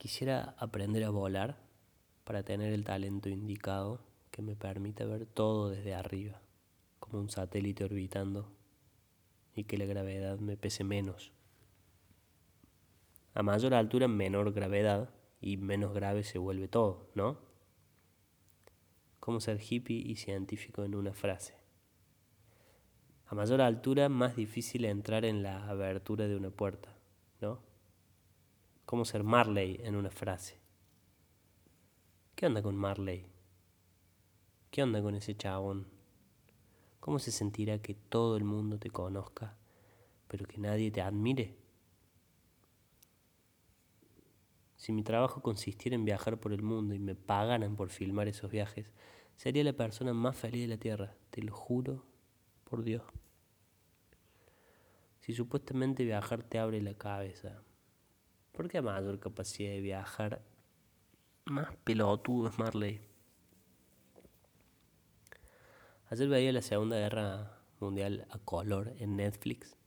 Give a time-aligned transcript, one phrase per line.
[0.00, 1.58] Quisiera aprender a volar
[2.24, 6.40] para tener el talento indicado que me permita ver todo desde arriba,
[6.98, 8.50] como un satélite orbitando,
[9.54, 11.32] y que la gravedad me pese menos.
[13.34, 17.38] A mayor altura, menor gravedad y menos grave se vuelve todo, ¿no?
[19.18, 21.58] Como ser hippie y científico en una frase.
[23.26, 26.96] A mayor altura, más difícil entrar en la abertura de una puerta,
[27.42, 27.68] ¿no?
[28.90, 30.58] Cómo ser Marley en una frase.
[32.34, 33.24] ¿Qué onda con Marley?
[34.72, 35.86] ¿Qué onda con ese chabón?
[36.98, 39.56] ¿Cómo se sentirá que todo el mundo te conozca,
[40.26, 41.56] pero que nadie te admire?
[44.74, 48.50] Si mi trabajo consistiera en viajar por el mundo y me pagaran por filmar esos
[48.50, 48.92] viajes,
[49.36, 52.04] sería la persona más feliz de la Tierra, te lo juro
[52.64, 53.04] por Dios.
[55.20, 57.62] Si supuestamente viajar te abre la cabeza,
[58.60, 60.42] ¿Por qué mayor capacidad de viajar?
[61.46, 63.00] Más pelotudo es Marley.
[66.10, 69.78] Ayer veía la Segunda Guerra Mundial a color en Netflix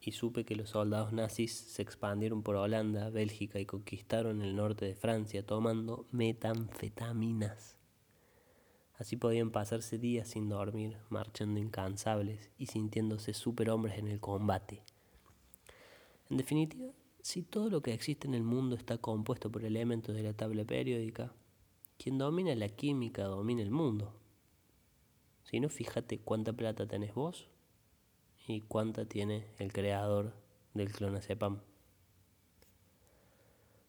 [0.00, 4.86] y supe que los soldados nazis se expandieron por Holanda, Bélgica y conquistaron el norte
[4.86, 7.76] de Francia tomando metanfetaminas.
[8.94, 14.82] Así podían pasarse días sin dormir, marchando incansables y sintiéndose superhombres en el combate.
[16.30, 20.24] En definitiva, si todo lo que existe en el mundo está compuesto por elementos de
[20.24, 21.32] la tabla periódica,
[21.96, 24.12] quien domina la química domina el mundo.
[25.44, 27.48] Si no, fíjate cuánta plata tenés vos
[28.48, 30.34] y cuánta tiene el creador
[30.74, 31.60] del clonazepam.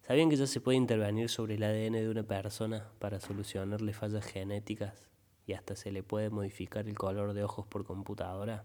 [0.04, 4.26] ¿Sabían que ya se puede intervenir sobre el ADN de una persona para solucionarle fallas
[4.26, 5.08] genéticas
[5.48, 8.64] y hasta se le puede modificar el color de ojos por computadora?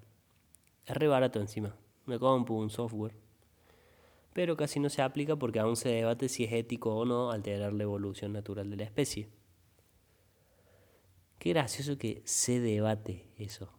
[0.84, 1.74] Es re barato encima.
[2.04, 3.27] Me compro un software
[4.32, 7.72] pero casi no se aplica porque aún se debate si es ético o no alterar
[7.72, 9.28] la evolución natural de la especie.
[11.38, 13.72] Qué gracioso que se debate eso.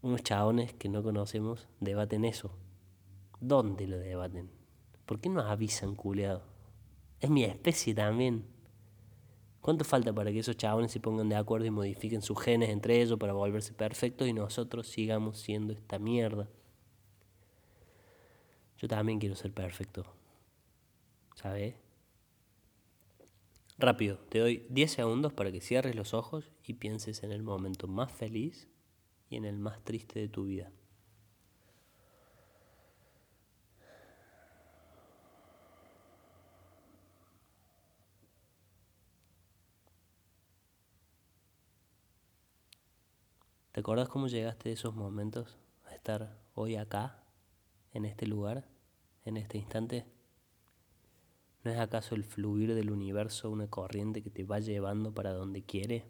[0.00, 2.56] Unos chabones que no conocemos debaten eso.
[3.40, 4.50] ¿Dónde lo debaten?
[5.06, 6.44] ¿Por qué no avisan, culeado?
[7.20, 8.46] Es mi especie también.
[9.60, 13.00] ¿Cuánto falta para que esos chabones se pongan de acuerdo y modifiquen sus genes entre
[13.00, 16.48] ellos para volverse perfectos y nosotros sigamos siendo esta mierda?
[18.82, 20.04] Yo también quiero ser perfecto.
[21.36, 21.76] ¿Sabes?
[23.78, 27.86] Rápido, te doy 10 segundos para que cierres los ojos y pienses en el momento
[27.86, 28.68] más feliz
[29.30, 30.72] y en el más triste de tu vida.
[43.70, 47.22] ¿Te acuerdas cómo llegaste de esos momentos a estar hoy acá,
[47.94, 48.71] en este lugar?
[49.24, 50.06] En este instante?
[51.64, 55.62] ¿No es acaso el fluir del universo una corriente que te va llevando para donde
[55.62, 56.04] quiere?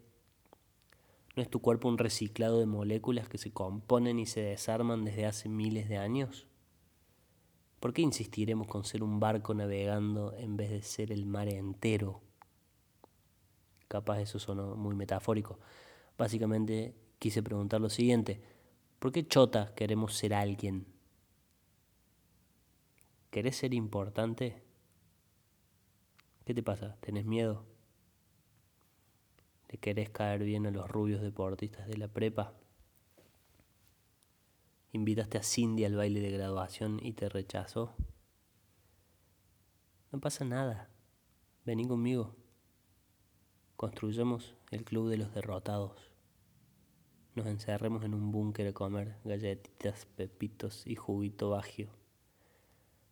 [1.35, 5.25] ¿No es tu cuerpo un reciclado de moléculas que se componen y se desarman desde
[5.25, 6.47] hace miles de años?
[7.79, 12.21] ¿Por qué insistiremos con ser un barco navegando en vez de ser el mar entero?
[13.87, 15.59] Capaz eso sonó muy metafórico.
[16.17, 18.41] Básicamente quise preguntar lo siguiente,
[18.99, 20.92] ¿por qué chota queremos ser alguien?
[23.33, 24.61] ¿Querés ser importante?
[26.45, 26.97] ¿Qué te pasa?
[26.99, 27.65] ¿Tenés miedo?
[29.69, 32.53] ¿Le querés caer bien a los rubios deportistas de la prepa?
[34.91, 37.95] ¿Invitaste a Cindy al baile de graduación y te rechazó?
[40.11, 40.91] No pasa nada.
[41.65, 42.35] Vení conmigo.
[43.77, 46.11] Construyamos el club de los derrotados.
[47.33, 52.02] Nos encerremos en un búnker a comer galletitas, pepitos y juguito bagio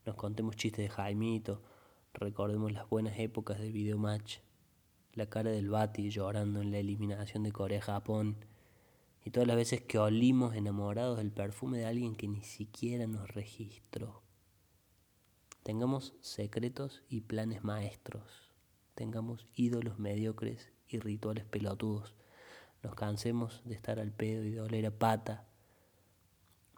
[0.05, 1.61] nos contemos chistes de Jaimito,
[2.13, 4.39] recordemos las buenas épocas de Videomatch,
[5.13, 8.37] la cara del Bati llorando en la eliminación de Corea-Japón,
[9.23, 13.29] y todas las veces que olimos enamorados del perfume de alguien que ni siquiera nos
[13.29, 14.23] registró.
[15.61, 18.51] Tengamos secretos y planes maestros,
[18.95, 22.15] tengamos ídolos mediocres y rituales pelotudos,
[22.81, 25.47] nos cansemos de estar al pedo y de oler a pata,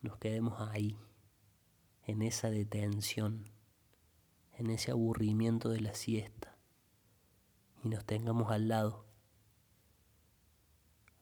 [0.02, 0.98] nos quedemos ahí
[2.06, 3.50] en esa detención,
[4.54, 6.58] en ese aburrimiento de la siesta
[7.84, 9.06] y nos tengamos al lado.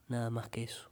[0.08, 0.91] Nada más que eso.